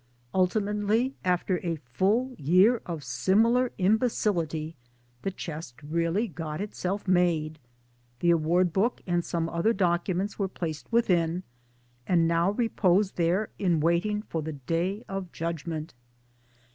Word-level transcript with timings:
Ultimately 0.33 1.13
after 1.23 1.59
a 1.59 1.75
full 1.75 2.33
year 2.39 2.81
of 2.87 3.03
similar 3.03 3.71
imbecility, 3.77 4.75
the 5.21 5.29
chest 5.29 5.75
really 5.83 6.27
got 6.27 6.59
itself 6.59 7.07
made; 7.07 7.59
the 8.19 8.31
Award 8.31 8.73
Book 8.73 9.01
and 9.05 9.23
some 9.23 9.47
other 9.47 9.73
documents 9.73 10.39
were 10.39 10.47
placed 10.47 10.91
within, 10.91 11.43
and 12.07 12.27
now 12.27 12.49
repose 12.49 13.11
there 13.11 13.49
in 13.59 13.79
waitingi 13.79 14.23
for 14.25 14.41
the 14.41 14.53
Day 14.53 15.03
of 15.07 15.31
Judgment. 15.31 15.93